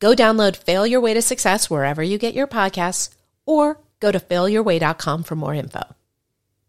[0.00, 3.10] Go download Fail Your Way to Success wherever you get your podcasts
[3.46, 5.82] or go to failyourway.com for more info.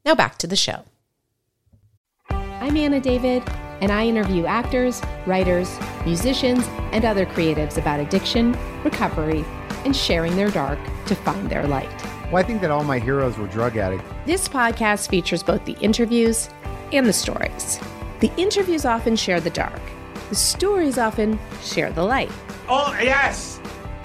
[0.05, 0.83] Now back to the show.
[2.29, 3.43] I'm Anna David,
[3.81, 9.43] and I interview actors, writers, musicians, and other creatives about addiction, recovery,
[9.83, 11.89] and sharing their dark to find their light.
[12.31, 14.05] Well, I think that all my heroes were drug addicts.
[14.25, 16.49] This podcast features both the interviews
[16.93, 17.79] and the stories.
[18.21, 19.81] The interviews often share the dark,
[20.29, 22.31] the stories often share the light.
[22.67, 23.59] Oh, yes!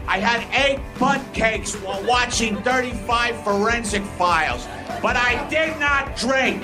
[0.06, 4.66] I had eight butt cakes while watching 35 forensic files,
[5.00, 6.62] but I did not drink.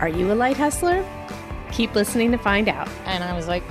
[0.00, 1.04] Are you a light hustler?
[1.72, 2.88] Keep listening to find out.
[3.04, 3.62] And I was like,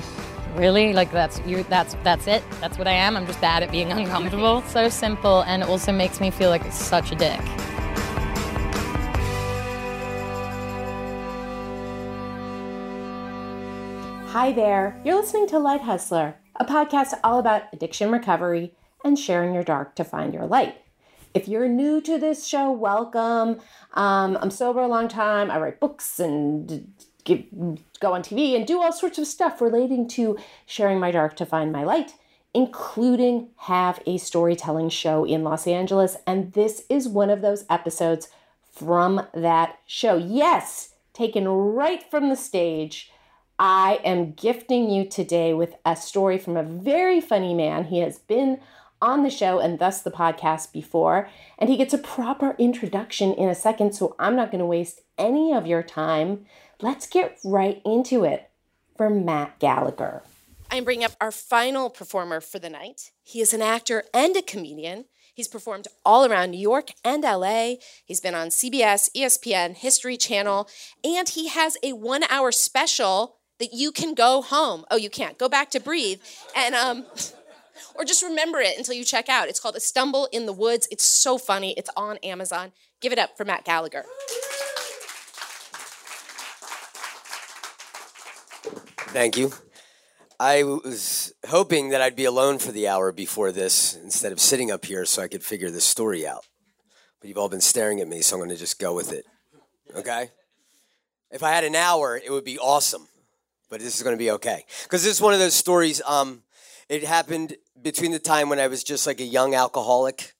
[0.56, 0.94] really?
[0.94, 2.44] Like that's you that's that's it?
[2.62, 3.18] That's what I am?
[3.18, 4.62] I'm just bad at being uncomfortable.
[4.68, 7.42] so simple and it also makes me feel like such a dick.
[14.36, 15.00] Hi there.
[15.06, 18.74] You're listening to Light Hustler, a podcast all about addiction recovery
[19.06, 20.76] and sharing your dark to find your light.
[21.34, 23.62] If you're new to this show, welcome.
[23.94, 25.50] Um, I'm sober a long time.
[25.50, 26.92] I write books and
[27.24, 27.46] give,
[28.02, 31.46] go on TV and do all sorts of stuff relating to sharing my dark to
[31.46, 32.16] find my light,
[32.54, 36.18] including have a storytelling show in Los Angeles.
[36.28, 38.28] And this is one of those episodes
[38.70, 40.18] from that show.
[40.18, 43.14] Yes, taken right from the stage.
[43.58, 47.86] I am gifting you today with a story from a very funny man.
[47.86, 48.60] He has been
[49.02, 53.48] on the show and thus the podcast before, and he gets a proper introduction in
[53.48, 56.46] a second, so I'm not going to waste any of your time.
[56.82, 58.50] Let's get right into it
[58.98, 60.24] for Matt Gallagher.
[60.70, 63.12] I'm bringing up our final performer for the night.
[63.24, 65.06] He is an actor and a comedian.
[65.34, 67.76] He's performed all around New York and LA.
[68.06, 70.68] He's been on CBS, ESPN, History Channel,
[71.04, 74.86] and he has a one hour special that you can go home.
[74.92, 75.38] Oh, you can't.
[75.38, 76.20] Go back to breathe.
[76.56, 77.06] And, um,
[77.96, 79.48] or just remember it until you check out.
[79.48, 80.88] It's called A Stumble in the Woods.
[80.92, 81.74] It's so funny.
[81.78, 82.72] It's on Amazon.
[83.02, 84.06] Give it up for Matt Gallagher.
[89.10, 89.54] Thank you.
[90.38, 94.70] I was hoping that I'd be alone for the hour before this instead of sitting
[94.70, 96.46] up here so I could figure this story out.
[97.22, 99.26] But you've all been staring at me, so I'm going to just go with it.
[99.96, 100.32] Okay?
[101.32, 103.08] If I had an hour, it would be awesome.
[103.70, 104.66] But this is going to be okay.
[104.84, 106.44] Because this is one of those stories, um,
[106.90, 110.34] it happened between the time when I was just like a young alcoholic.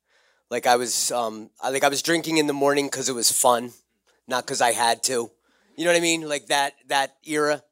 [0.50, 3.32] Like I was, um, I, like I was drinking in the morning because it was
[3.32, 3.72] fun,
[4.28, 5.32] not because I had to.
[5.76, 6.30] You know what I mean?
[6.30, 7.64] Like that, that era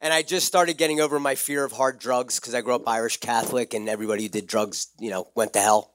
[0.00, 2.88] and I just started getting over my fear of hard drugs because I grew up
[2.88, 5.92] Irish Catholic, and everybody who did drugs, you know, went to hell.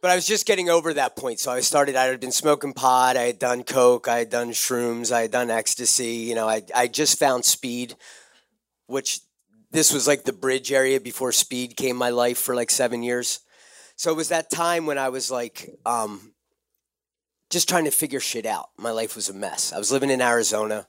[0.00, 1.94] But I was just getting over that point, so I started.
[1.94, 5.30] I had been smoking pot, I had done coke, I had done shrooms, I had
[5.30, 6.24] done ecstasy.
[6.28, 7.96] You know, I I just found speed,
[8.86, 9.20] which
[9.70, 13.40] this was like the bridge area before speed came my life for like seven years.
[13.96, 16.32] So it was that time when I was like, um,
[17.50, 18.70] just trying to figure shit out.
[18.78, 19.70] My life was a mess.
[19.72, 20.88] I was living in Arizona,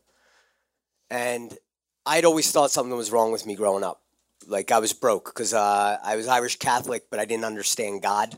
[1.09, 1.57] and
[2.05, 4.01] I'd always thought something was wrong with me growing up.
[4.47, 8.37] Like I was broke because uh, I was Irish Catholic, but I didn't understand God.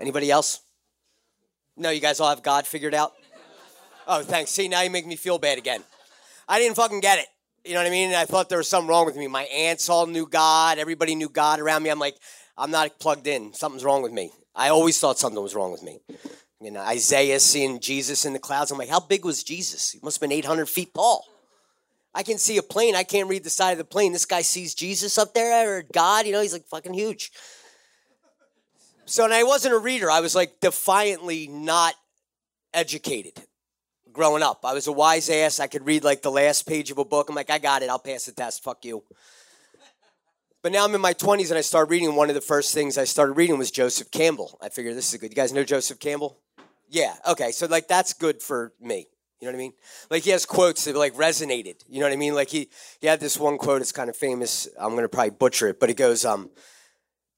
[0.00, 0.60] Anybody else?
[1.76, 3.12] No, you guys all have God figured out.
[4.06, 4.50] Oh, thanks.
[4.50, 5.82] See, now you make me feel bad again.
[6.48, 7.26] I didn't fucking get it.
[7.64, 8.14] You know what I mean?
[8.14, 9.26] I thought there was something wrong with me.
[9.26, 10.78] My aunts all knew God.
[10.78, 11.90] Everybody knew God around me.
[11.90, 12.16] I'm like,
[12.58, 13.54] I'm not plugged in.
[13.54, 14.30] Something's wrong with me.
[14.54, 16.00] I always thought something was wrong with me.
[16.60, 18.70] You know, Isaiah seeing Jesus in the clouds.
[18.70, 19.90] I'm like, how big was Jesus?
[19.90, 21.24] He must have been 800 feet tall.
[22.14, 22.94] I can see a plane.
[22.94, 24.12] I can't read the side of the plane.
[24.12, 27.32] This guy sees Jesus up there or God, you know, he's like fucking huge.
[29.06, 30.10] So, and I wasn't a reader.
[30.10, 31.94] I was like defiantly not
[32.72, 33.38] educated
[34.12, 34.64] growing up.
[34.64, 35.60] I was a wise ass.
[35.60, 37.28] I could read like the last page of a book.
[37.28, 37.90] I'm like, I got it.
[37.90, 38.62] I'll pass the test.
[38.62, 39.02] Fuck you.
[40.62, 42.14] But now I'm in my 20s and I start reading.
[42.14, 44.58] One of the first things I started reading was Joseph Campbell.
[44.62, 45.30] I figured this is good.
[45.30, 46.38] You guys know Joseph Campbell?
[46.88, 47.14] Yeah.
[47.28, 47.52] Okay.
[47.52, 49.08] So, like, that's good for me.
[49.40, 49.72] You know what I mean?
[50.10, 51.74] Like he has quotes that like resonated.
[51.86, 52.34] You know what I mean?
[52.34, 53.82] Like he he had this one quote.
[53.82, 54.68] It's kind of famous.
[54.80, 56.48] I'm gonna probably butcher it, but it goes, um,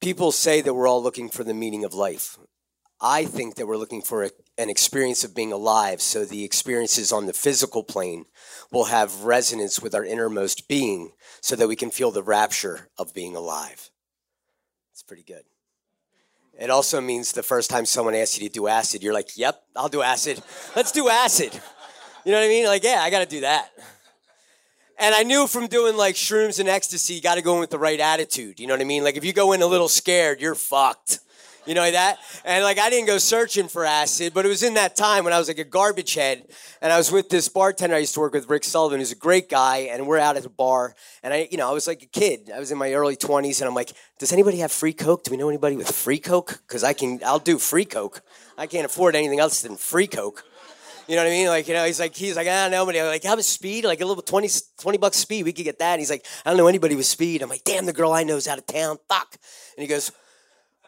[0.00, 2.38] "People say that we're all looking for the meaning of life.
[3.00, 6.00] I think that we're looking for a, an experience of being alive.
[6.00, 8.24] So the experiences on the physical plane
[8.72, 13.12] will have resonance with our innermost being, so that we can feel the rapture of
[13.12, 13.90] being alive.
[14.92, 15.44] It's pretty good."
[16.58, 19.62] It also means the first time someone asks you to do acid, you're like, yep,
[19.74, 20.42] I'll do acid.
[20.74, 21.52] Let's do acid.
[22.24, 22.64] You know what I mean?
[22.64, 23.70] Like, yeah, I got to do that.
[24.98, 27.70] And I knew from doing like shrooms and ecstasy, you got to go in with
[27.70, 28.58] the right attitude.
[28.58, 29.04] You know what I mean?
[29.04, 31.20] Like, if you go in a little scared, you're fucked.
[31.66, 32.18] You know that?
[32.44, 35.32] And like, I didn't go searching for acid, but it was in that time when
[35.32, 36.46] I was like a garbage head.
[36.80, 39.16] And I was with this bartender I used to work with, Rick Sullivan, who's a
[39.16, 39.78] great guy.
[39.90, 40.94] And we're out at a bar.
[41.24, 42.52] And I, you know, I was like a kid.
[42.54, 43.60] I was in my early 20s.
[43.60, 45.24] And I'm like, does anybody have free Coke?
[45.24, 46.60] Do we know anybody with free Coke?
[46.66, 48.22] Because I can, I'll do free Coke.
[48.56, 50.44] I can't afford anything else than free Coke.
[51.08, 51.48] You know what I mean?
[51.48, 53.84] Like, you know, he's like, he's like, I don't know, but like, how about speed?
[53.84, 54.48] Like a little 20,
[54.80, 55.92] 20 bucks speed, we could get that.
[55.92, 57.42] And he's like, I don't know anybody with speed.
[57.42, 58.98] I'm like, damn, the girl I know is out of town.
[59.08, 59.36] Fuck.
[59.76, 60.10] And he goes,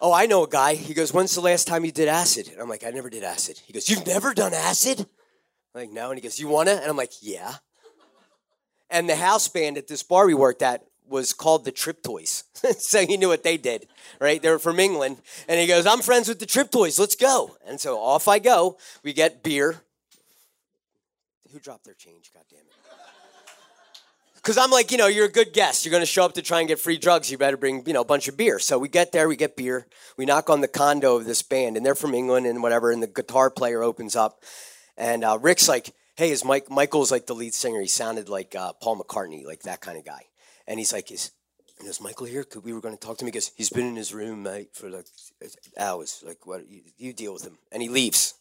[0.01, 0.75] Oh, I know a guy.
[0.75, 2.49] He goes, When's the last time you did acid?
[2.53, 3.61] And I'm like, I never did acid.
[3.65, 5.01] He goes, You've never done acid?
[5.01, 5.07] I'm
[5.75, 6.11] like, no.
[6.11, 6.73] And he goes, You wanna?
[6.73, 7.55] And I'm like, Yeah.
[8.91, 12.45] And the house band at this bar we worked at was called the Trip Toys.
[12.79, 13.87] so he knew what they did,
[14.21, 14.41] right?
[14.41, 15.19] They were from England.
[15.49, 16.99] And he goes, I'm friends with the Trip Toys.
[16.99, 17.57] Let's go.
[17.67, 18.79] And so off I go.
[19.03, 19.83] We get beer.
[21.53, 22.31] Who dropped their change?
[22.33, 22.67] God damn it.
[24.49, 25.85] Because I'm like, you know, you're a good guest.
[25.85, 27.31] You're going to show up to try and get free drugs.
[27.31, 28.59] You better bring, you know, a bunch of beer.
[28.59, 29.87] So we get there, we get beer.
[30.17, 32.91] We knock on the condo of this band, and they're from England and whatever.
[32.91, 34.43] And the guitar player opens up,
[34.97, 36.71] and uh, Rick's like, "Hey, is Mike?
[36.71, 37.81] Michael's like the lead singer.
[37.81, 40.23] He sounded like uh, Paul McCartney, like that kind of guy."
[40.67, 41.33] And he's like, "Is
[41.79, 42.45] and is Michael here?
[42.45, 44.71] Could we were going to talk to him because he's been in his room, mate,
[44.73, 45.07] for like
[45.79, 46.23] hours.
[46.27, 46.69] Like, what?
[46.71, 48.35] You, you deal with him." And he leaves.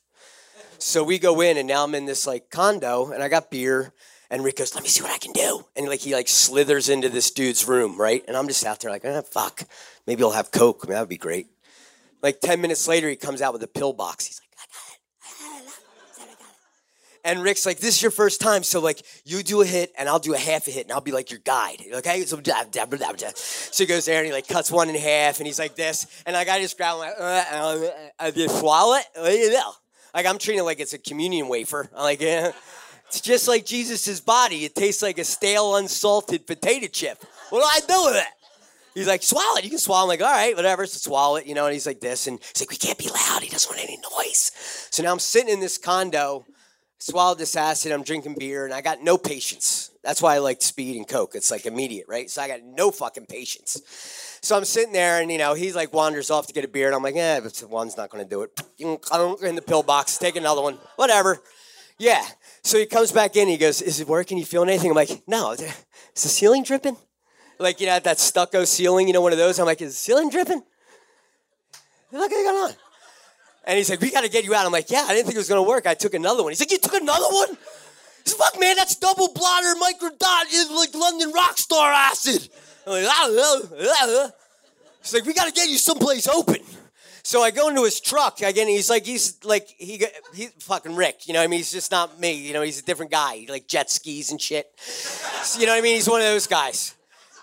[0.80, 3.94] So we go in, and now I'm in this like condo, and I got beer.
[4.30, 6.90] And Rick goes, "Let me see what I can do." And like he like slithers
[6.90, 8.26] into this dude's room, right?
[8.28, 9.64] And I'm just out there like, "Ah, fuck.
[10.06, 10.82] Maybe I'll have coke.
[10.84, 11.48] I mean, that would be great."
[12.22, 14.26] Like ten minutes later, he comes out with a pill box.
[14.26, 15.00] He's like, "I got it.
[15.24, 15.74] I got it.
[16.20, 16.58] I got it.
[17.24, 20.10] And Rick's like, "This is your first time, so like you do a hit, and
[20.10, 23.84] I'll do a half a hit, and I'll be like your guide." Okay, so so
[23.84, 26.36] he goes there and he like cuts one in half, and he's like this, and
[26.36, 27.16] I just grab him, like,
[28.20, 29.06] I just swallow it.
[30.18, 31.90] Like I'm treating it like it's a communion wafer.
[31.96, 32.52] Like, yeah.
[33.08, 34.66] It's just like Jesus' body.
[34.66, 37.24] It tastes like a stale, unsalted potato chip.
[37.52, 38.28] What do I do with it?
[38.96, 39.64] He's like, swallow it.
[39.64, 40.04] You can swallow.
[40.04, 40.88] I'm like, all right, whatever.
[40.88, 41.66] So swallow it, you know.
[41.66, 43.44] And he's like this, and he's like, we can't be loud.
[43.44, 44.52] He doesn't want any noise.
[44.90, 46.46] So now I'm sitting in this condo,
[46.98, 47.92] swallowed this acid.
[47.92, 49.92] I'm drinking beer, and I got no patience.
[50.04, 51.36] That's why I like speed and coke.
[51.36, 52.28] It's like immediate, right?
[52.30, 53.80] So I got no fucking patience.
[54.42, 56.88] So I'm sitting there, and you know, he's like wanders off to get a beer,
[56.88, 58.62] and I'm like, eh, but one's not going to do it.
[58.80, 60.18] In the pill box.
[60.18, 60.78] Take another one.
[60.96, 61.42] Whatever.
[61.98, 62.24] Yeah.
[62.64, 63.48] So he comes back in.
[63.48, 64.38] He goes, "Is it working?
[64.38, 66.98] You feeling anything?" I'm like, "No." Is the ceiling dripping?
[67.60, 69.60] Like you know that stucco ceiling, you know, one of those.
[69.60, 70.64] I'm like, "Is the ceiling dripping?"
[72.12, 72.72] Look what's going on.
[73.66, 75.36] And he's like, "We got to get you out." I'm like, "Yeah, I didn't think
[75.36, 75.88] it was gonna work.
[75.88, 77.58] I took another one." He's like, "You took another one?"
[78.24, 82.50] He's like, "Fuck, man, that's double blotter microdot, it's like London rock star acid."
[85.02, 86.62] He's like, "We got to get you someplace open."
[87.28, 88.70] So I go into his truck again.
[88.70, 90.02] He's like, he's like, he,
[90.34, 91.28] he's fucking Rick.
[91.28, 91.60] You know what I mean?
[91.60, 92.32] He's just not me.
[92.32, 93.36] You know, he's a different guy.
[93.36, 94.72] He like jet skis and shit.
[94.78, 95.96] So, you know what I mean?
[95.96, 96.96] He's one of those guys.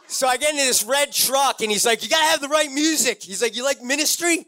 [0.06, 2.72] So I get into this red truck and he's like, you gotta have the right
[2.72, 3.22] music.
[3.22, 4.46] He's like, you like ministry?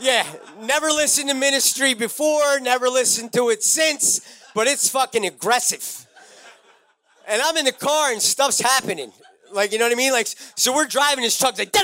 [0.00, 0.26] Yeah,
[0.60, 4.20] never listened to ministry before, never listened to it since,
[4.56, 6.04] but it's fucking aggressive.
[7.28, 9.12] And I'm in the car and stuff's happening.
[9.56, 10.12] Like, you know what I mean?
[10.12, 11.74] Like, so we're driving his truck, like,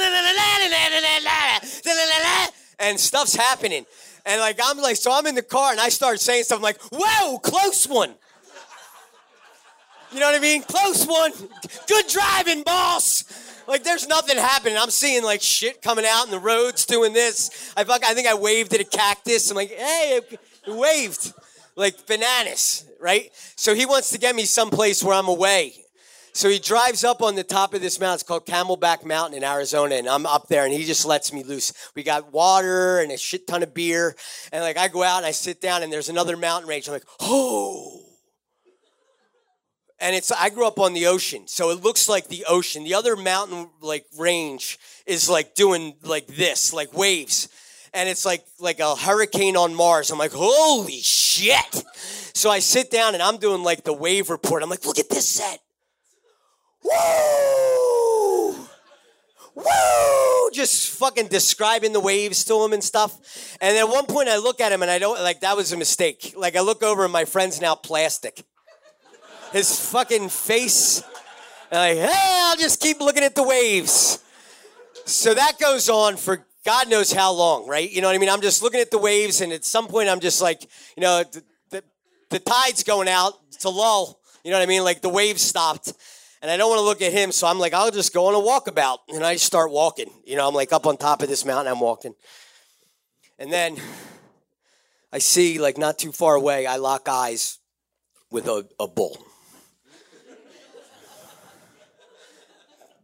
[2.78, 3.86] and stuff's happening.
[4.26, 6.78] And like, I'm like, so I'm in the car and I start saying stuff like,
[6.92, 8.14] whoa, close one.
[10.12, 10.62] You know what I mean?
[10.62, 11.32] Close one.
[11.88, 13.24] Good driving, boss.
[13.66, 14.76] Like, there's nothing happening.
[14.76, 17.72] I'm seeing like shit coming out in the roads doing this.
[17.74, 19.50] I fuck, I think I waved at a cactus.
[19.50, 20.20] I'm like, hey,
[20.68, 21.32] waved.
[21.74, 23.30] Like bananas, right?
[23.56, 25.72] So he wants to get me someplace where I'm away.
[26.34, 28.14] So he drives up on the top of this mountain.
[28.14, 29.96] It's called Camelback Mountain in Arizona.
[29.96, 31.72] And I'm up there and he just lets me loose.
[31.94, 34.16] We got water and a shit ton of beer.
[34.50, 36.88] And like I go out and I sit down and there's another mountain range.
[36.88, 38.00] I'm like, oh.
[40.00, 42.82] And it's I grew up on the ocean, so it looks like the ocean.
[42.82, 47.48] The other mountain like range is like doing like this, like waves.
[47.94, 50.10] And it's like like a hurricane on Mars.
[50.10, 51.84] I'm like, holy shit.
[52.34, 54.64] So I sit down and I'm doing like the wave report.
[54.64, 55.60] I'm like, look at this set.
[56.84, 58.52] Woo!
[59.54, 60.50] Woo!
[60.52, 63.56] Just fucking describing the waves to him and stuff.
[63.60, 65.76] And at one point I look at him and I don't like that was a
[65.76, 66.34] mistake.
[66.36, 68.44] Like I look over and my friend's now plastic.
[69.52, 71.02] His fucking face.
[71.70, 74.22] And like, hey, I'll just keep looking at the waves.
[75.04, 77.90] So that goes on for God knows how long, right?
[77.90, 78.28] You know what I mean?
[78.28, 80.62] I'm just looking at the waves, and at some point, I'm just like,
[80.96, 81.84] you know, the, the,
[82.30, 83.32] the tide's going out.
[83.48, 84.20] It's a lull.
[84.44, 84.84] You know what I mean?
[84.84, 85.92] Like the waves stopped.
[86.42, 88.34] And I don't want to look at him, so I'm like, I'll just go on
[88.34, 88.98] a walkabout.
[89.08, 90.10] And I start walking.
[90.26, 92.14] You know, I'm like up on top of this mountain, I'm walking.
[93.38, 93.76] And then
[95.12, 97.58] I see, like, not too far away, I lock eyes
[98.32, 99.24] with a, a bull.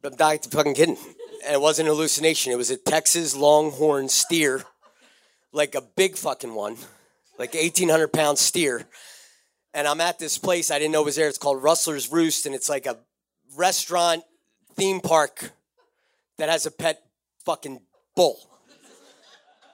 [0.02, 0.96] I'm dying not fucking kidding.
[1.44, 2.52] And it wasn't an hallucination.
[2.52, 4.64] It was a Texas Longhorn steer,
[5.52, 6.76] like a big fucking one,
[7.38, 8.86] like 1,800 pound steer.
[9.74, 11.28] And I'm at this place I didn't know was there.
[11.28, 12.98] It's called Rustler's Roost, and it's like a
[13.56, 14.22] restaurant
[14.74, 15.52] theme park
[16.38, 17.02] that has a pet
[17.44, 17.80] fucking
[18.14, 18.38] bull.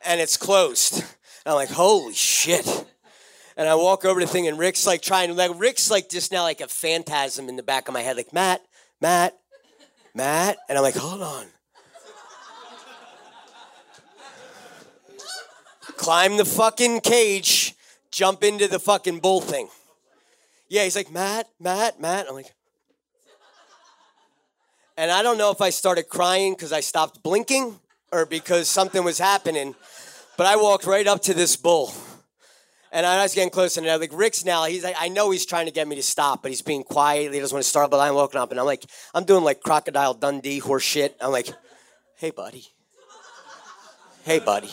[0.05, 0.99] And it's closed.
[0.99, 2.67] And I'm like, holy shit.
[3.57, 6.09] And I walk over to the thing, and Rick's like trying to, like, Rick's like
[6.09, 8.63] just now like a phantasm in the back of my head, like, Matt,
[9.01, 9.35] Matt,
[10.15, 10.57] Matt.
[10.69, 11.47] And I'm like, hold on.
[15.97, 17.75] Climb the fucking cage,
[18.11, 19.69] jump into the fucking bull thing.
[20.69, 22.27] Yeah, he's like, Matt, Matt, Matt.
[22.29, 22.53] I'm like,
[24.97, 27.79] and I don't know if I started crying because I stopped blinking
[28.13, 29.75] or because something was happening,
[30.37, 31.93] but I walked right up to this bull.
[32.93, 35.45] And I was getting close, and I'm like, Rick's now, he's like, I know he's
[35.45, 37.35] trying to get me to stop, but he's being quiet.
[37.35, 39.63] He doesn't want to start, but I'm walking up, and I'm like, I'm doing like
[39.63, 41.17] Crocodile Dundee horse shit.
[41.21, 41.49] I'm like,
[42.19, 42.69] hey, buddy.
[44.23, 44.71] Hey, buddy.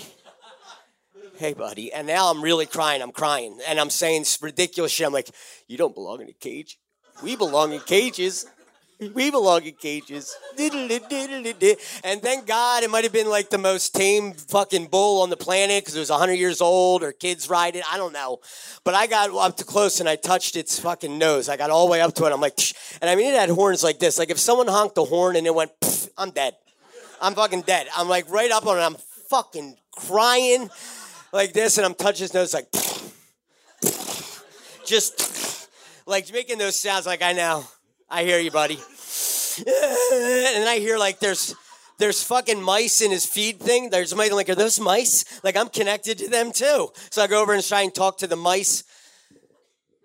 [1.38, 1.92] Hey, buddy.
[1.92, 3.02] And now I'm really crying.
[3.02, 3.58] I'm crying.
[3.68, 5.08] And I'm saying ridiculous shit.
[5.08, 5.32] I'm like,
[5.68, 6.78] you don't belong in a cage.
[7.24, 8.46] We belong in cages.
[9.02, 10.38] We belong in cages.
[10.60, 15.38] And thank God it might have been like the most tame fucking bull on the
[15.38, 17.84] planet because it was 100 years old or kids ride it.
[17.92, 18.42] I don't know.
[18.84, 21.50] But I got up to close and I touched its fucking nose.
[21.50, 22.32] I got all the way up to it.
[22.32, 23.00] I'm like, Psh.
[23.02, 24.20] and I mean, it had horns like this.
[24.20, 25.72] Like if someone honked a horn and it went,
[26.16, 26.56] I'm dead.
[27.20, 27.88] I'm fucking dead.
[27.98, 28.82] I'm like right up on it.
[28.82, 28.98] I'm
[29.30, 30.70] fucking crying
[31.34, 32.72] like this and I'm touching his nose like,
[34.86, 35.68] just
[36.06, 37.66] like making those sounds like I know.
[38.12, 38.76] I hear you, buddy.
[39.62, 41.56] And I hear like there's
[41.98, 43.90] there's fucking mice in his feed thing.
[43.90, 45.24] There's mice like, are those mice?
[45.44, 46.90] Like I'm connected to them too.
[47.10, 48.84] So I go over and try and talk to the mice.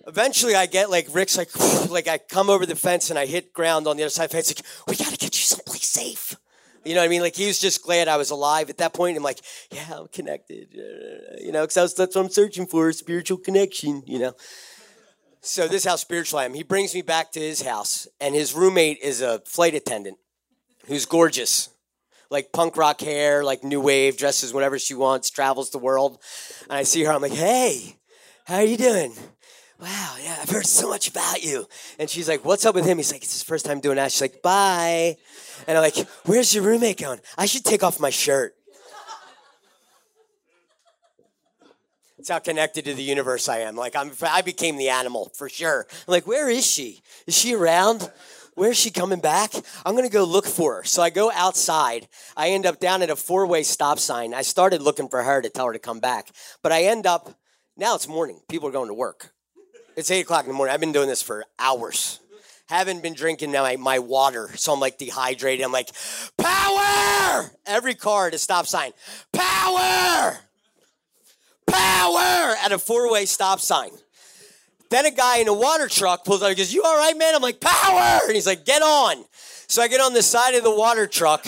[0.07, 1.51] Eventually I get like Rick's like
[1.91, 4.31] like I come over the fence and I hit ground on the other side of
[4.31, 6.37] the fence, like, we gotta get you someplace safe.
[6.85, 7.23] You know what I mean?
[7.23, 9.17] Like he was just glad I was alive at that point.
[9.17, 9.41] I'm like,
[9.73, 10.69] yeah, I'm connected.
[11.41, 14.03] You know, because that's what I'm searching for, a spiritual connection.
[14.07, 14.33] You know.
[15.47, 16.55] So this is how spiritual I am.
[16.55, 20.19] He brings me back to his house, and his roommate is a flight attendant
[20.89, 21.69] who's gorgeous.
[22.31, 26.19] Like punk rock hair, like new wave, dresses whatever she wants, travels the world.
[26.65, 27.97] And I see her, I'm like, hey,
[28.45, 29.13] how are you doing?
[29.81, 31.67] Wow, yeah, I've heard so much about you.
[32.01, 32.97] And she's like, what's up with him?
[32.97, 34.11] He's like, it's his first time doing that.
[34.11, 35.17] She's like, bye.
[35.69, 37.21] And I'm like, where's your roommate going?
[37.39, 38.57] I should take off my shirt.
[42.17, 43.77] That's how connected to the universe I am.
[43.77, 45.87] Like I'm, I became the animal for sure.
[45.91, 47.03] I'm like, where is she?
[47.27, 48.11] Is she around?
[48.55, 49.53] Where is she coming back?
[49.85, 50.85] I'm gonna go look for her.
[50.85, 52.09] So I go outside.
[52.37, 54.33] I end up down at a four-way stop sign.
[54.33, 56.31] I started looking for her to tell her to come back,
[56.63, 57.39] but I end up.
[57.77, 58.41] Now it's morning.
[58.49, 59.33] People are going to work.
[59.97, 60.73] It's eight o'clock in the morning.
[60.73, 62.21] I've been doing this for hours.
[62.69, 65.65] Haven't been drinking my, my water, so I'm like dehydrated.
[65.65, 65.91] I'm like,
[66.39, 67.51] power!
[67.67, 68.93] Every car at a stop sign,
[69.33, 70.39] power!
[71.67, 73.91] Power at a four way stop sign.
[74.91, 77.35] Then a guy in a water truck pulls out and goes, You all right, man?
[77.35, 78.21] I'm like, Power!
[78.25, 79.25] And he's like, Get on.
[79.69, 81.45] So I get on the side of the water truck.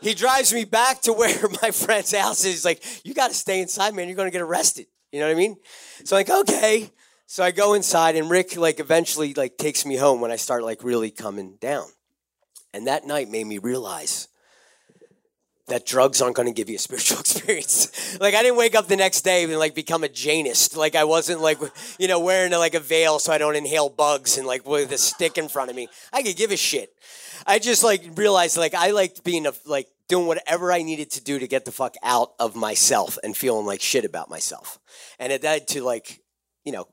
[0.00, 2.52] He drives me back to where my friend's house is.
[2.52, 4.08] He's like, You got to stay inside, man.
[4.08, 4.86] You're going to get arrested.
[5.12, 5.56] You know what I mean?
[6.04, 6.90] So I'm like, Okay.
[7.26, 10.64] So I go inside and Rick like eventually like takes me home when I start
[10.64, 11.86] like really coming down.
[12.72, 14.26] And that night made me realize
[15.70, 18.18] that drugs aren't going to give you a spiritual experience.
[18.20, 20.76] like I didn't wake up the next day and like become a Jainist.
[20.76, 21.58] Like I wasn't like
[21.98, 24.98] you know wearing like a veil so I don't inhale bugs and like with a
[24.98, 25.88] stick in front of me.
[26.12, 26.92] I could give a shit.
[27.46, 31.22] I just like realized like I liked being a like doing whatever I needed to
[31.22, 34.78] do to get the fuck out of myself and feeling like shit about myself.
[35.18, 36.20] And it led to like
[36.64, 36.86] you know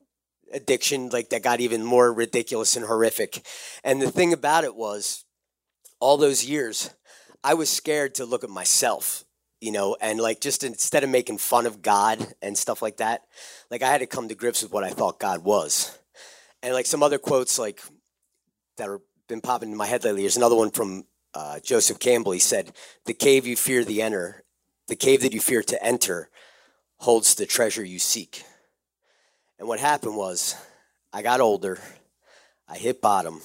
[0.54, 3.46] addiction like that got even more ridiculous and horrific.
[3.84, 5.26] And the thing about it was
[6.00, 6.92] all those years
[7.48, 9.24] I was scared to look at myself,
[9.62, 13.22] you know, and like just instead of making fun of God and stuff like that,
[13.72, 15.98] like I had to come to grips with what I thought God was.
[16.62, 17.82] And like some other quotes like
[18.76, 19.00] that have
[19.30, 20.24] been popping in my head lately.
[20.24, 22.34] There's another one from uh, Joseph Campbell.
[22.34, 22.74] He said,
[23.06, 24.44] "The cave you fear the enter,
[24.90, 26.30] the cave that you fear to enter,
[26.98, 28.44] holds the treasure you seek."
[29.58, 30.54] And what happened was,
[31.14, 31.80] I got older,
[32.68, 33.40] I hit bottom,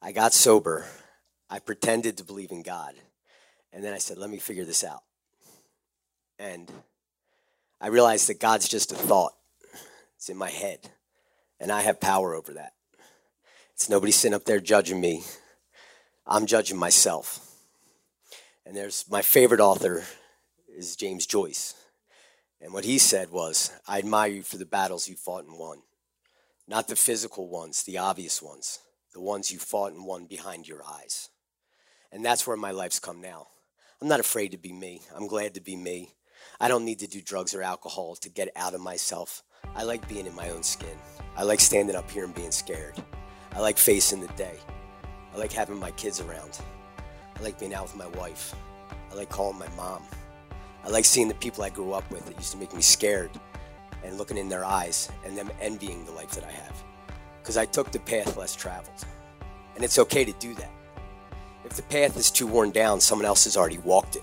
[0.00, 0.86] I got sober,
[1.50, 2.94] I pretended to believe in God.
[3.72, 5.02] And then I said, let me figure this out.
[6.38, 6.70] And
[7.80, 9.32] I realized that God's just a thought,
[10.16, 10.90] it's in my head,
[11.60, 12.72] and I have power over that.
[13.74, 15.22] It's nobody sitting up there judging me.
[16.26, 17.44] I'm judging myself.
[18.66, 20.04] And there's my favorite author
[20.68, 21.74] is James Joyce.
[22.60, 25.78] And what he said was, I admire you for the battles you fought and won.
[26.66, 28.80] Not the physical ones, the obvious ones,
[29.14, 31.30] the ones you fought and won behind your eyes.
[32.10, 33.46] And that's where my life's come now.
[34.00, 35.02] I'm not afraid to be me.
[35.16, 36.14] I'm glad to be me.
[36.60, 39.42] I don't need to do drugs or alcohol to get out of myself.
[39.74, 40.96] I like being in my own skin.
[41.36, 42.94] I like standing up here and being scared.
[43.56, 44.56] I like facing the day.
[45.34, 46.60] I like having my kids around.
[47.36, 48.54] I like being out with my wife.
[49.10, 50.04] I like calling my mom.
[50.84, 53.32] I like seeing the people I grew up with that used to make me scared
[54.04, 56.84] and looking in their eyes and them envying the life that I have.
[57.42, 59.04] Because I took the path less traveled.
[59.74, 60.70] And it's okay to do that.
[61.70, 64.22] If the path is too worn down, someone else has already walked it.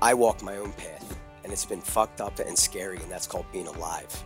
[0.00, 3.46] I walked my own path, and it's been fucked up and scary, and that's called
[3.52, 4.24] being alive.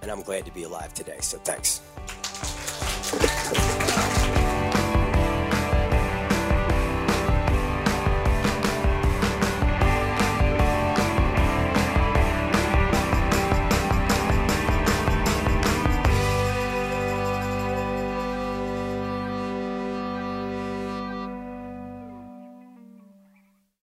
[0.00, 1.80] And I'm glad to be alive today, so thanks.